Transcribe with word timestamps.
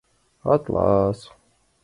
—Атлас! 0.53 1.19